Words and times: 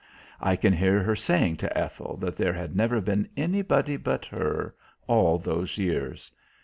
I 0.39 0.55
can 0.55 0.73
hear 0.73 1.03
her 1.03 1.15
saying 1.15 1.57
to 1.57 1.77
Ethel 1.77 2.17
that 2.21 2.35
there 2.35 2.53
had 2.53 2.75
never 2.75 3.01
been 3.01 3.29
anybody 3.37 3.97
but 3.97 4.25
her, 4.25 4.73
all 5.05 5.37
those 5.37 5.77
years. 5.77 6.31